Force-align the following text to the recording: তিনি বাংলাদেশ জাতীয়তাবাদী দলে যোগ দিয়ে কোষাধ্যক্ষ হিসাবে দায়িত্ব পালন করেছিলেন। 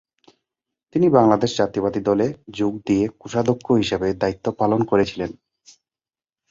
তিনি 0.95 1.07
বাংলাদেশ 1.09 1.51
জাতীয়তাবাদী 1.57 2.01
দলে 2.01 2.27
যোগ 2.53 2.73
দিয়ে 2.87 3.03
কোষাধ্যক্ষ 3.21 3.67
হিসাবে 3.81 4.07
দায়িত্ব 4.13 4.45
পালন 4.59 4.81
করেছিলেন। 4.83 5.31